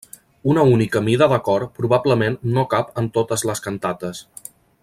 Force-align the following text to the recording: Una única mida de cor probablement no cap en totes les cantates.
Una 0.51 0.63
única 0.77 1.01
mida 1.07 1.27
de 1.33 1.39
cor 1.49 1.67
probablement 1.81 2.39
no 2.57 2.67
cap 2.75 2.91
en 3.03 3.13
totes 3.19 3.49
les 3.51 3.63
cantates. 3.67 4.27